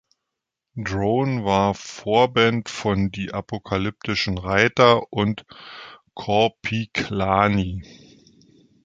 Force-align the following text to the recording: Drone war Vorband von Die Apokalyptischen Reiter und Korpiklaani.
Drone 0.81 1.45
war 1.45 1.75
Vorband 1.75 2.69
von 2.69 3.11
Die 3.11 3.31
Apokalyptischen 3.35 4.39
Reiter 4.39 5.13
und 5.13 5.45
Korpiklaani. 6.15 7.83